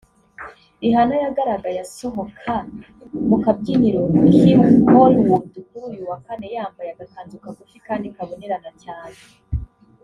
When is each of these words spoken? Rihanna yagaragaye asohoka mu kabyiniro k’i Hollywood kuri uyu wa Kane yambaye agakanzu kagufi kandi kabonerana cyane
Rihanna 0.81 1.15
yagaragaye 1.23 1.77
asohoka 1.85 2.53
mu 3.29 3.37
kabyiniro 3.43 4.01
k’i 4.33 4.53
Hollywood 4.91 5.49
kuri 5.67 5.77
uyu 5.91 6.01
wa 6.11 6.17
Kane 6.25 6.47
yambaye 6.55 6.89
agakanzu 6.91 7.35
kagufi 7.43 7.77
kandi 7.87 8.07
kabonerana 8.15 8.69
cyane 8.83 9.17